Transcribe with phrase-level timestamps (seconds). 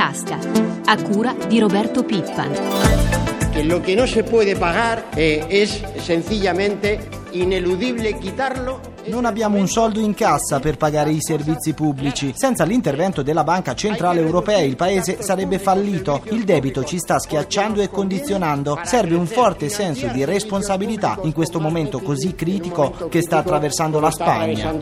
[0.00, 0.38] tasca,
[0.86, 2.50] a cura di Roberto Pippan.
[3.52, 6.98] Que lo que no se puede pagar eh, es sencillamente
[7.32, 12.32] ineludible quitarlo non abbiamo un soldo in cassa per pagare i servizi pubblici.
[12.36, 16.22] Senza l'intervento della Banca Centrale Europea il paese sarebbe fallito.
[16.30, 18.78] Il debito ci sta schiacciando e condizionando.
[18.84, 24.10] Serve un forte senso di responsabilità in questo momento così critico che sta attraversando la
[24.10, 24.72] Spagna.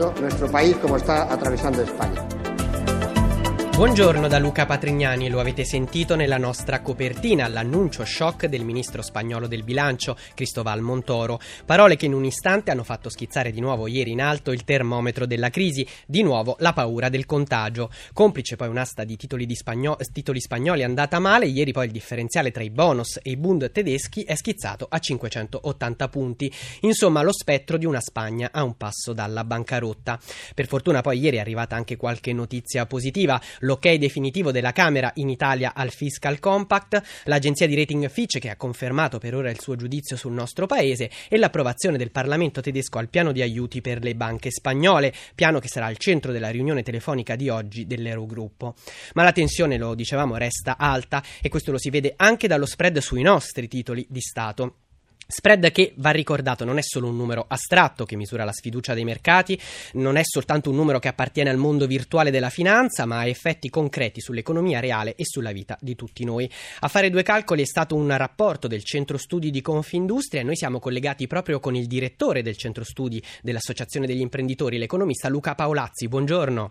[3.78, 9.46] Buongiorno da Luca Patrignani, lo avete sentito nella nostra copertina, l'annuncio shock del ministro spagnolo
[9.46, 11.38] del bilancio, Cristoval Montoro.
[11.64, 15.27] Parole che in un istante hanno fatto schizzare di nuovo ieri in alto il termometro
[15.27, 17.88] della crisi, di nuovo la paura del contagio.
[18.12, 22.51] Complice poi un'asta di titoli, di spagno- titoli spagnoli andata male, ieri poi il differenziale
[22.51, 26.52] tra i bonus e i Bund tedeschi è schizzato a 580 punti.
[26.80, 30.18] Insomma, lo spettro di una Spagna a un passo dalla bancarotta.
[30.52, 35.29] Per fortuna poi ieri è arrivata anche qualche notizia positiva l'ok definitivo della Camera in
[35.29, 39.77] Italia al Fiscal Compact, l'agenzia di rating Fitch che ha confermato per ora il suo
[39.77, 44.15] giudizio sul nostro paese e l'approvazione del Parlamento tedesco al piano di aiuti per le
[44.15, 48.75] banche spagnole, piano che sarà al centro della riunione telefonica di oggi dell'Eurogruppo.
[49.13, 52.99] Ma la tensione, lo dicevamo, resta alta e questo lo si vede anche dallo spread
[52.99, 54.88] sui nostri titoli di Stato.
[55.30, 59.04] Spread che va ricordato non è solo un numero astratto che misura la sfiducia dei
[59.04, 59.60] mercati,
[59.93, 63.68] non è soltanto un numero che appartiene al mondo virtuale della finanza, ma ha effetti
[63.68, 66.50] concreti sull'economia reale e sulla vita di tutti noi.
[66.81, 70.56] A fare due calcoli è stato un rapporto del Centro Studi di Confindustria e noi
[70.56, 76.09] siamo collegati proprio con il direttore del Centro Studi dell'Associazione degli Imprenditori, l'economista Luca Paolazzi.
[76.09, 76.70] Buongiorno.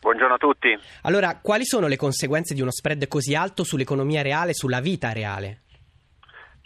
[0.00, 0.76] Buongiorno a tutti.
[1.02, 5.62] Allora, quali sono le conseguenze di uno spread così alto sull'economia reale, sulla vita reale?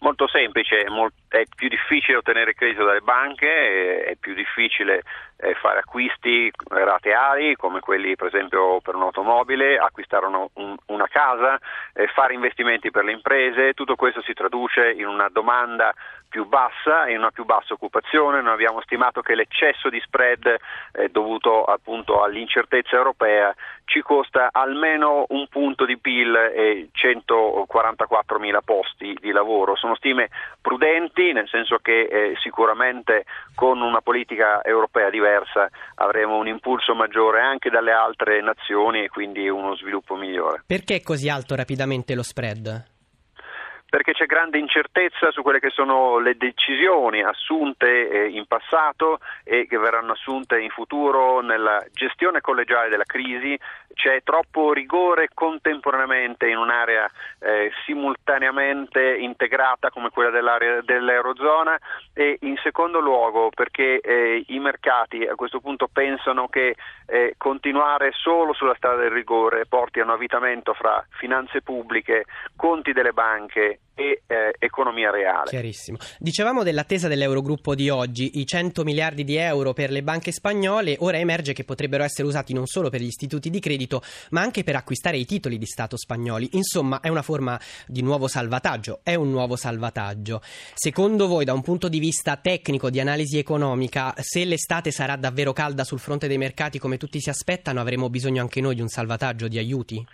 [0.00, 0.88] Molto semplice,
[1.30, 5.04] è più difficile ottenere credito dalle banche, è più difficile
[5.36, 11.56] eh, fare acquisti rateali come quelli per esempio per un'automobile, acquistare un, una casa,
[11.94, 15.94] eh, fare investimenti per le imprese, tutto questo si traduce in una domanda
[16.30, 18.40] più bassa e in una più bassa occupazione.
[18.40, 20.56] Noi abbiamo stimato che l'eccesso di spread
[20.92, 23.54] eh, dovuto appunto all'incertezza europea
[23.84, 29.74] ci costa almeno un punto di PIL e 144 mila posti di lavoro.
[29.74, 30.30] Sono stime
[30.62, 37.40] prudenti, nel senso che eh, sicuramente con una politica europea diversa avremo un impulso maggiore
[37.40, 40.62] anche dalle altre nazioni e quindi uno sviluppo migliore.
[40.66, 42.98] Perché è così alto rapidamente lo spread?
[43.90, 49.66] Perché c'è grande incertezza su quelle che sono le decisioni assunte eh, in passato e
[49.66, 53.58] che verranno assunte in futuro nella gestione collegiale della crisi,
[53.92, 61.76] c'è troppo rigore contemporaneamente in un'area eh, simultaneamente integrata come quella dell'Eurozona.
[62.14, 66.76] E in secondo luogo perché eh, i mercati a questo punto pensano che
[67.38, 72.24] continuare solo sulla strada del rigore porti a un avvitamento fra finanze pubbliche,
[72.54, 75.50] conti delle banche e eh, economia reale.
[75.50, 75.98] Chiarissimo.
[76.18, 81.18] Dicevamo dell'attesa dell'Eurogruppo di oggi, i 100 miliardi di euro per le banche spagnole, ora
[81.18, 84.76] emerge che potrebbero essere usati non solo per gli istituti di credito, ma anche per
[84.76, 86.48] acquistare i titoli di Stato spagnoli.
[86.52, 90.40] Insomma, è una forma di nuovo salvataggio, è un nuovo salvataggio.
[90.74, 95.52] Secondo voi, da un punto di vista tecnico, di analisi economica, se l'estate sarà davvero
[95.52, 98.88] calda sul fronte dei mercati come tutti si aspettano, avremo bisogno anche noi di un
[98.88, 100.06] salvataggio, di aiuti?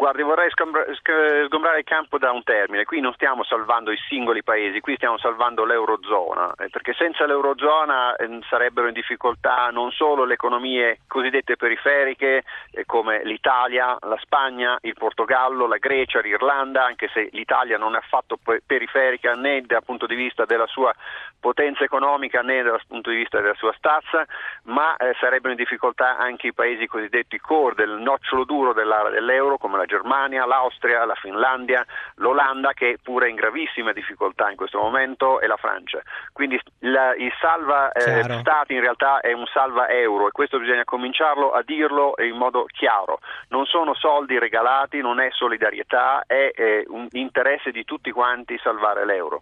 [0.00, 2.86] Guardi, vorrei sgombrare il campo da un termine.
[2.86, 8.16] Qui non stiamo salvando i singoli paesi, qui stiamo salvando l'Eurozona, eh, perché senza l'Eurozona
[8.16, 14.78] eh, sarebbero in difficoltà non solo le economie cosiddette periferiche eh, come l'Italia, la Spagna,
[14.80, 20.06] il Portogallo, la Grecia, l'Irlanda, anche se l'Italia non è affatto periferica né dal punto
[20.06, 20.94] di vista della sua
[21.38, 24.24] potenza economica né dal punto di vista della sua stazza,
[24.64, 29.58] ma eh, sarebbero in difficoltà anche i paesi cosiddetti core del nocciolo duro dell'area dell'euro
[29.58, 31.84] come la Germania, l'Austria, la Finlandia,
[32.16, 36.00] l'Olanda che pure è in gravissime difficoltà in questo momento e la Francia.
[36.32, 40.84] Quindi la, il salva eh, stati in realtà è un salva euro e questo bisogna
[40.84, 43.18] cominciarlo a dirlo in modo chiaro.
[43.48, 49.04] Non sono soldi regalati, non è solidarietà, è eh, un interesse di tutti quanti salvare
[49.04, 49.40] l'euro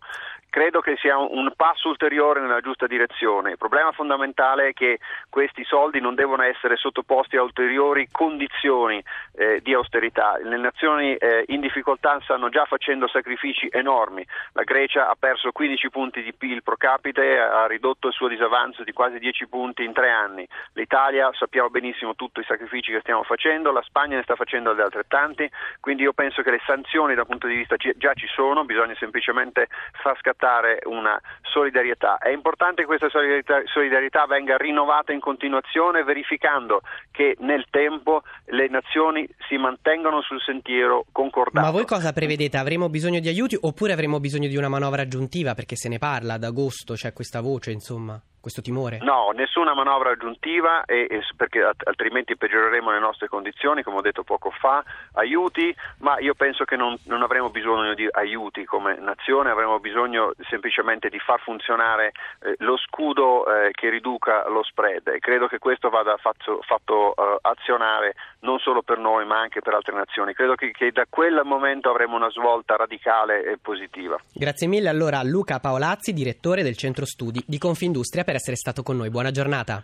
[0.50, 3.52] credo che sia un passo ulteriore nella giusta direzione.
[3.52, 4.98] Il problema fondamentale è che
[5.28, 9.02] questi soldi non devono essere sottoposti a ulteriori condizioni
[9.36, 10.37] eh, di austerità.
[10.42, 14.26] Le nazioni eh, in difficoltà stanno già facendo sacrifici enormi.
[14.52, 18.84] La Grecia ha perso 15 punti di PIL pro capite, ha ridotto il suo disavanzo
[18.84, 20.46] di quasi 10 punti in tre anni.
[20.74, 25.50] L'Italia sappiamo benissimo tutti i sacrifici che stiamo facendo, la Spagna ne sta facendo altrettanti,
[25.80, 29.68] quindi io penso che le sanzioni dal punto di vista già ci sono, bisogna semplicemente
[30.02, 32.18] far scattare una solidarietà.
[32.18, 38.68] È importante che questa solidarietà, solidarietà venga rinnovata in continuazione verificando che nel tempo le
[38.68, 41.64] nazioni si mantengono sul sentiero concordato.
[41.64, 42.58] Ma voi cosa prevedete?
[42.58, 46.34] Avremo bisogno di aiuti oppure avremo bisogno di una manovra aggiuntiva perché se ne parla
[46.34, 48.20] ad agosto, c'è questa voce, insomma?
[48.40, 48.98] Questo timore?
[49.02, 54.22] No, nessuna manovra aggiuntiva e, e perché altrimenti peggioreremo le nostre condizioni, come ho detto
[54.22, 54.82] poco fa,
[55.14, 60.32] aiuti, ma io penso che non, non avremo bisogno di aiuti come nazione, avremo bisogno
[60.48, 65.58] semplicemente di far funzionare eh, lo scudo eh, che riduca lo spread e credo che
[65.58, 70.32] questo vada fatto, fatto eh, azionare non solo per noi ma anche per altre nazioni.
[70.32, 74.18] Credo che, che da quel momento avremo una svolta radicale e positiva.
[74.32, 78.82] Grazie mille allora a Luca Paolazzi, direttore del Centro Studi di Confindustria per essere stato
[78.82, 79.08] con noi.
[79.08, 79.82] Buona giornata.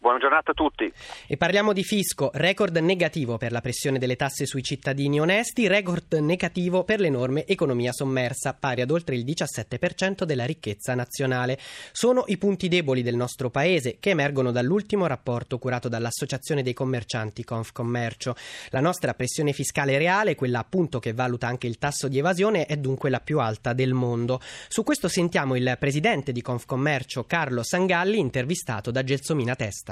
[0.00, 0.92] Buona giornata a tutti.
[1.26, 6.14] E parliamo di fisco, record negativo per la pressione delle tasse sui cittadini onesti, record
[6.14, 11.58] negativo per l'enorme economia sommersa, pari ad oltre il 17% della ricchezza nazionale.
[11.90, 17.42] Sono i punti deboli del nostro paese che emergono dall'ultimo rapporto curato dall'Associazione dei commercianti
[17.42, 18.36] Confcommercio.
[18.68, 22.76] La nostra pressione fiscale reale, quella appunto che valuta anche il tasso di evasione, è
[22.76, 24.40] dunque la più alta del mondo.
[24.68, 29.87] Su questo sentiamo il presidente di Confcommercio Carlo Sangalli intervistato da Gelsomina Testa.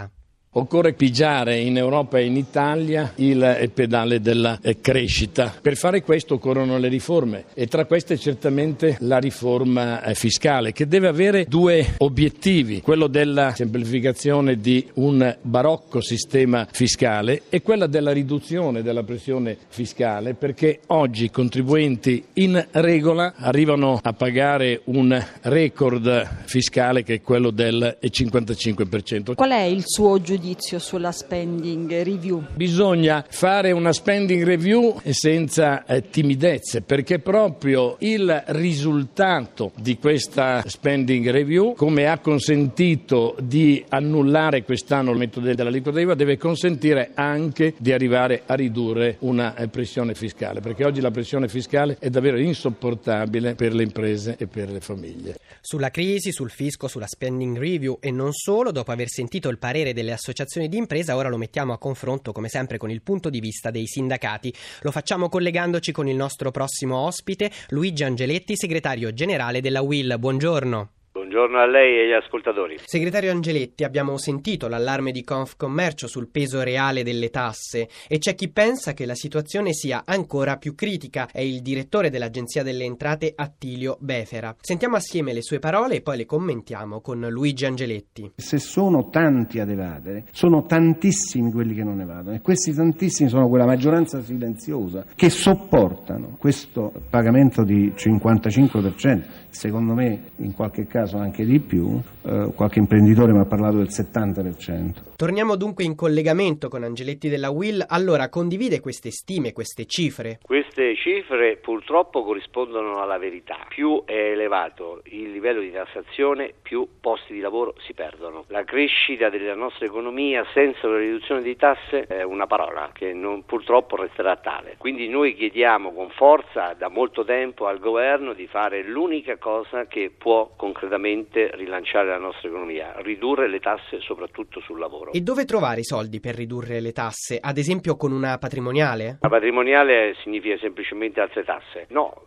[0.58, 5.52] Occorre pigiare in Europa e in Italia il pedale della eh, crescita.
[5.60, 10.88] Per fare questo occorrono le riforme e tra queste certamente la riforma eh, fiscale che
[10.88, 18.12] deve avere due obiettivi, quello della semplificazione di un barocco sistema fiscale e quella della
[18.12, 26.44] riduzione della pressione fiscale perché oggi i contribuenti in regola arrivano a pagare un record
[26.46, 29.34] fiscale che è quello del 55%.
[29.34, 30.44] Qual è il suo giudizio?
[30.46, 32.44] Giudizio sulla spending review?
[32.54, 41.28] Bisogna fare una spending review senza eh, timidezze perché proprio il risultato di questa spending
[41.30, 47.92] review, come ha consentito di annullare quest'anno il metodo dell'aliquota IVA, deve consentire anche di
[47.92, 53.56] arrivare a ridurre una eh, pressione fiscale perché oggi la pressione fiscale è davvero insopportabile
[53.56, 55.38] per le imprese e per le famiglie.
[55.60, 59.92] Sulla crisi, sul fisco, sulla spending review e non solo, dopo aver sentito il parere
[59.92, 63.30] delle associazioni associazioni di impresa, ora lo mettiamo a confronto come sempre con il punto
[63.30, 64.52] di vista dei sindacati.
[64.82, 70.16] Lo facciamo collegandoci con il nostro prossimo ospite, Luigi Angeletti, segretario generale della WIL.
[70.18, 70.95] Buongiorno.
[71.16, 72.76] Buongiorno a lei e agli ascoltatori.
[72.84, 78.50] Segretario Angeletti, abbiamo sentito l'allarme di Confcommercio sul peso reale delle tasse e c'è chi
[78.50, 81.26] pensa che la situazione sia ancora più critica.
[81.32, 84.54] È il direttore dell'Agenzia delle Entrate Attilio Befera.
[84.60, 88.32] Sentiamo assieme le sue parole e poi le commentiamo con Luigi Angeletti.
[88.36, 93.48] Se sono tanti ad evadere, sono tantissimi quelli che non evadono e questi tantissimi sono
[93.48, 99.24] quella maggioranza silenziosa che sopportano questo pagamento di 55%,
[99.56, 103.88] secondo me in qualche caso anche di più, eh, qualche imprenditore mi ha parlato del
[103.88, 105.14] 70%.
[105.16, 107.82] Torniamo dunque in collegamento con Angeletti della Will.
[107.88, 110.38] Allora, condivide queste stime, queste cifre?
[110.42, 113.64] Queste cifre purtroppo corrispondono alla verità.
[113.68, 118.44] Più è elevato il livello di tassazione, più posti di lavoro si perdono.
[118.48, 123.44] La crescita della nostra economia senza la riduzione di tasse è una parola che non,
[123.46, 124.74] purtroppo resterà tale.
[124.76, 129.45] Quindi noi chiediamo con forza da molto tempo al governo di fare l'unica cosa
[129.88, 135.12] che può concretamente rilanciare la nostra economia, ridurre le tasse soprattutto sul lavoro.
[135.12, 137.38] E dove trovare i soldi per ridurre le tasse?
[137.40, 139.18] Ad esempio con una patrimoniale?
[139.20, 141.86] La patrimoniale significa semplicemente altre tasse.
[141.90, 142.22] No,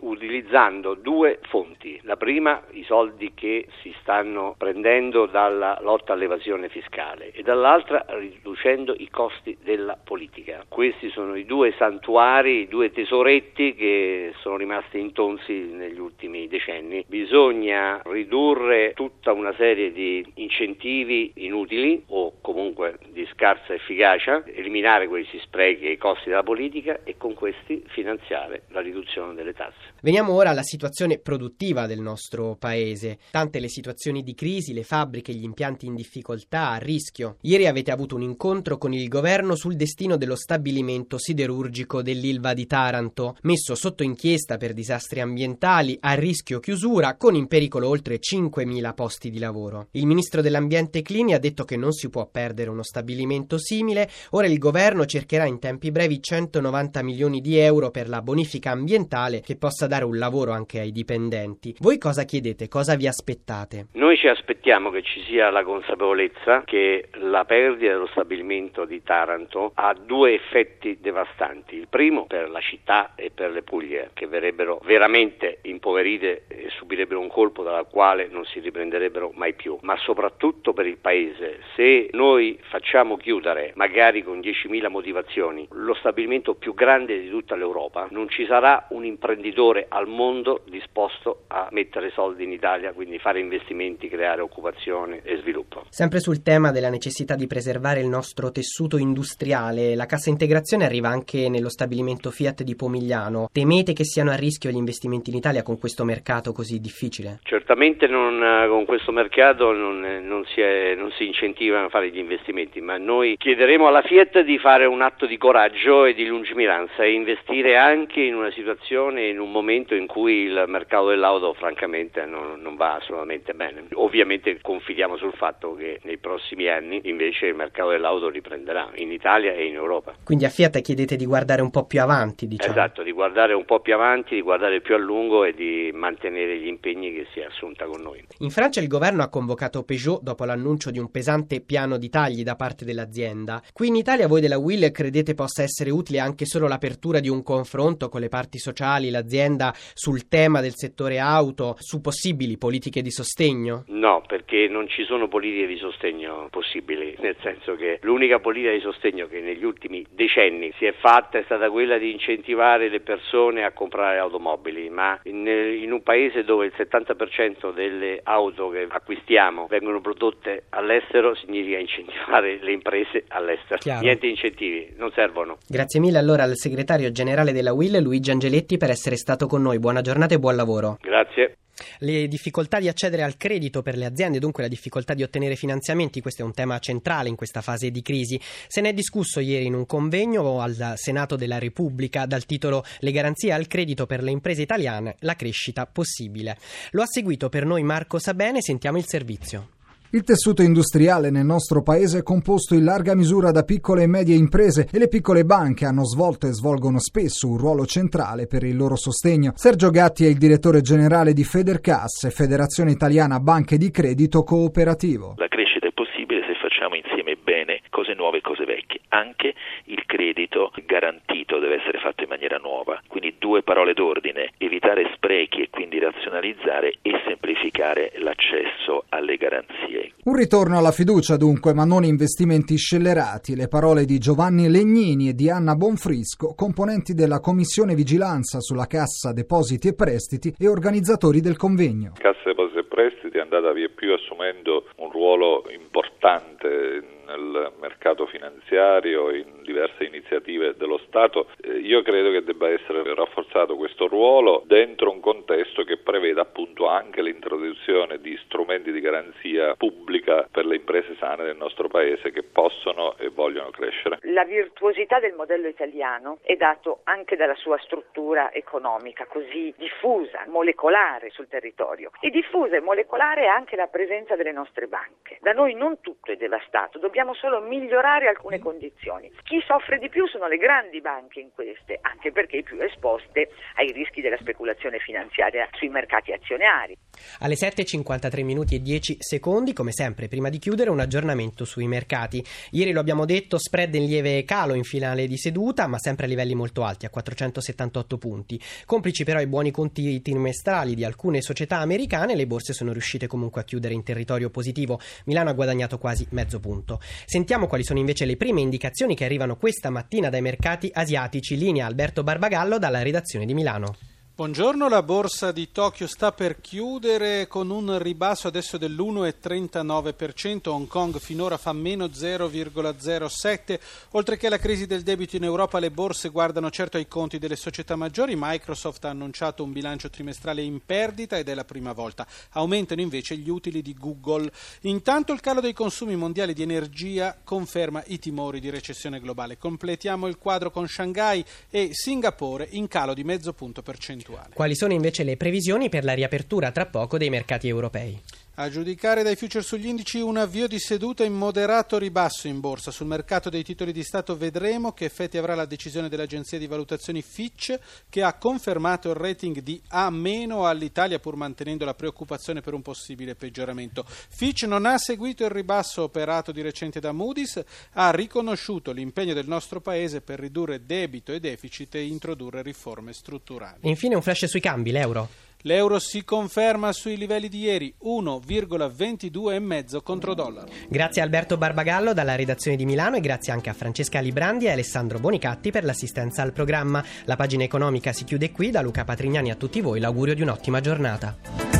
[0.00, 1.98] utilizzando due fonti.
[2.04, 8.94] La prima, i soldi che si stanno prendendo dalla lotta all'evasione fiscale e dall'altra riducendo
[8.96, 10.64] i costi della politica.
[10.68, 16.58] Questi sono i due santuari, i due tesoretti che sono rimasti intonsi negli ultimi decenni.
[17.06, 25.38] Bisogna ridurre tutta una serie di incentivi inutili o comunque di scarsa efficacia, eliminare questi
[25.40, 29.94] sprechi e i costi della politica e con questi finanziare la riduzione delle tasse.
[30.02, 33.18] Veniamo ora alla situazione produttiva del nostro paese.
[33.30, 37.36] Tante le situazioni di crisi, le fabbriche, gli impianti in difficoltà, a rischio.
[37.42, 42.66] Ieri avete avuto un incontro con il governo sul destino dello stabilimento siderurgico dell'Ilva di
[42.66, 48.94] Taranto, messo sotto inchiesta per disastri ambientali, a rischio chiusura, con in pericolo oltre 5.000
[48.94, 49.86] posti di lavoro.
[49.92, 54.08] Il ministro dell'Ambiente Clini ha detto che non si può perdere uno stabilimento simile.
[54.30, 59.40] Ora il governo cercherà in tempi brevi 190 milioni di euro per la bonifica ambientale
[59.40, 61.76] che possa dare un lavoro anche ai dipendenti.
[61.78, 62.68] Voi cosa chiedete?
[62.68, 63.86] Cosa vi aspettate?
[63.92, 69.72] Noi ci aspettiamo che ci sia la consapevolezza che la perdita dello stabilimento di Taranto
[69.74, 71.76] ha due effetti devastanti.
[71.76, 77.20] Il primo per la città e per le Puglie che verrebbero veramente impoverite e subirebbero
[77.20, 81.60] un colpo dal quale non si riprenderebbero mai più, ma soprattutto per il paese.
[81.74, 88.08] Se noi facciamo chiudere, magari con 10.000 motivazioni, lo stabilimento più grande di tutta l'Europa,
[88.10, 93.40] non ci sarà un imprenditore al mondo disposto a mettere soldi in Italia, quindi fare
[93.40, 95.84] investimenti, creare occupazione e sviluppo.
[95.88, 101.08] Sempre sul tema della necessità di preservare il nostro tessuto industriale, la cassa integrazione arriva
[101.08, 103.48] anche nello stabilimento Fiat di Pomigliano.
[103.52, 106.19] Temete che siano a rischio gli investimenti in Italia con questo mercato
[106.52, 107.40] così difficile?
[107.42, 112.18] Certamente non, con questo mercato non, non, si è, non si incentivano a fare gli
[112.18, 117.02] investimenti, ma noi chiederemo alla Fiat di fare un atto di coraggio e di lungimiranza
[117.02, 122.24] e investire anche in una situazione, in un momento in cui il mercato dell'auto francamente
[122.24, 123.86] non, non va assolutamente bene.
[123.94, 129.52] Ovviamente confidiamo sul fatto che nei prossimi anni invece il mercato dell'auto riprenderà in Italia
[129.52, 130.14] e in Europa.
[130.24, 132.72] Quindi a Fiat chiedete di guardare un po' più avanti, diciamo.
[132.72, 136.09] Esatto, di guardare un po' più avanti, di guardare più a lungo e di mantenere
[136.18, 138.22] gli impegni che si è assunta con noi.
[138.38, 142.42] In Francia il governo ha convocato Peugeot dopo l'annuncio di un pesante piano di tagli
[142.42, 143.62] da parte dell'azienda.
[143.72, 147.42] Qui in Italia voi della Will credete possa essere utile anche solo l'apertura di un
[147.42, 153.10] confronto con le parti sociali, l'azienda sul tema del settore auto, su possibili politiche di
[153.10, 153.84] sostegno?
[153.88, 158.80] No, perché non ci sono politiche di sostegno possibili, nel senso che l'unica politica di
[158.80, 163.64] sostegno che negli ultimi decenni si è fatta è stata quella di incentivare le persone
[163.64, 169.66] a comprare automobili, ma in, in un paese dove il 70% delle auto che acquistiamo
[169.66, 173.78] vengono prodotte all'estero significa incentivare le imprese all'estero.
[173.78, 174.00] Chiaro.
[174.00, 175.58] Niente incentivi, non servono.
[175.66, 179.78] Grazie mille allora al segretario generale della Will, Luigi Angeletti, per essere stato con noi.
[179.78, 180.98] Buona giornata e buon lavoro.
[181.00, 181.56] Grazie.
[181.98, 186.20] Le difficoltà di accedere al credito per le aziende, dunque la difficoltà di ottenere finanziamenti,
[186.20, 188.40] questo è un tema centrale in questa fase di crisi.
[188.68, 193.12] Se ne è discusso ieri in un convegno al Senato della Repubblica dal titolo Le
[193.12, 196.58] garanzie al credito per le imprese italiane, la crescita possibile.
[196.90, 199.79] Lo ha seguito per noi Marco Sabene, sentiamo il servizio.
[200.12, 204.34] Il tessuto industriale nel nostro paese è composto in larga misura da piccole e medie
[204.34, 208.76] imprese e le piccole banche hanno svolto e svolgono spesso un ruolo centrale per il
[208.76, 209.52] loro sostegno.
[209.54, 215.34] Sergio Gatti è il direttore generale di Federcasse, Federazione Italiana Banche di Credito Cooperativo.
[215.36, 218.98] La crescita è possibile se facciamo insieme bene cose nuove e cose vecchie.
[219.10, 223.00] Anche il credito garantito deve essere fatto in maniera nuova.
[223.06, 227.19] Quindi due parole d'ordine, evitare sprechi e quindi razionalizzare e
[227.60, 230.12] semplificare l'accesso alle garanzie.
[230.24, 233.54] Un ritorno alla fiducia dunque, ma non investimenti scellerati.
[233.54, 239.32] Le parole di Giovanni Legnini e di Anna Bonfrisco, componenti della Commissione Vigilanza sulla Cassa
[239.32, 242.12] Depositi e Prestiti e organizzatori del convegno.
[242.18, 249.30] Cassa Depositi e Prestiti è andata via più assumendo un ruolo importante nel mercato finanziario,
[249.30, 255.10] in diverse iniziative dello Stato, eh, io credo che debba essere rafforzato questo ruolo dentro
[255.10, 261.14] un contesto che preveda appunto anche l'introduzione di strumenti di garanzia pubblica per le imprese
[261.18, 264.18] sane del nostro Paese che possono e vogliono crescere.
[264.22, 271.30] La virtuosità del modello italiano è dato anche dalla sua struttura economica così diffusa, molecolare
[271.30, 272.10] sul territorio.
[272.20, 275.38] E diffusa e molecolare è anche la presenza delle nostre banche.
[275.40, 279.30] Da noi non tutto è devastato, dobbiamo solo migliorare alcune condizioni.
[279.44, 283.92] Chi soffre di più sono le grandi banche in queste, anche perché più esposte ai
[283.92, 286.96] rischi della speculazione finanziaria sui mercati azionari.
[287.40, 292.44] Alle 7.53 minuti e 10 secondi, come sempre, prima di chiudere, un aggiornamento sui mercati.
[292.70, 296.28] Ieri lo abbiamo detto, spread in lieve calo in finale di seduta, ma sempre a
[296.28, 298.60] livelli molto alti, a 478 punti.
[298.84, 303.60] Complici però i buoni conti trimestrali di alcune società americane, le borse sono riuscite comunque
[303.60, 305.00] a chiudere in territorio positivo.
[305.24, 307.00] Milano ha guadagnato quasi mezzo punto.
[307.24, 311.56] Sentiamo quali sono invece le prime indicazioni che arrivano questa mattina dai mercati asiatici.
[311.56, 314.09] Linea Alberto Barbagallo dalla redazione di Milano.
[314.40, 321.18] Buongiorno, la borsa di Tokyo sta per chiudere con un ribasso adesso dell'1,39%, Hong Kong
[321.18, 323.78] finora fa meno 0,07%,
[324.12, 327.54] oltre che alla crisi del debito in Europa le borse guardano certo ai conti delle
[327.54, 332.26] società maggiori, Microsoft ha annunciato un bilancio trimestrale in perdita ed è la prima volta,
[332.52, 334.50] aumentano invece gli utili di Google.
[334.84, 339.58] Intanto il calo dei consumi mondiali di energia conferma i timori di recessione globale.
[339.58, 344.29] Completiamo il quadro con Shanghai e Singapore in calo di mezzo punto percentuale.
[344.52, 348.20] Quali sono invece le previsioni per la riapertura tra poco dei mercati europei?
[348.60, 352.90] A giudicare dai future sugli indici un avvio di seduta in moderato ribasso in borsa.
[352.90, 357.22] Sul mercato dei titoli di Stato vedremo che effetti avrà la decisione dell'agenzia di valutazioni
[357.22, 357.78] Fitch
[358.10, 363.34] che ha confermato il rating di A- all'Italia pur mantenendo la preoccupazione per un possibile
[363.34, 364.04] peggioramento.
[364.06, 367.64] Fitch non ha seguito il ribasso operato di recente da Moody's,
[367.94, 373.88] ha riconosciuto l'impegno del nostro Paese per ridurre debito e deficit e introdurre riforme strutturali.
[373.88, 375.48] Infine un flash sui cambi, l'euro.
[375.62, 380.68] L'euro si conferma sui livelli di ieri, 1,22,5 contro dollaro.
[380.88, 384.70] Grazie a Alberto Barbagallo dalla redazione di Milano e grazie anche a Francesca Librandi e
[384.70, 387.04] Alessandro Bonicatti per l'assistenza al programma.
[387.24, 390.80] La pagina economica si chiude qui, da Luca Patrignani a tutti voi l'augurio di un'ottima
[390.80, 391.79] giornata.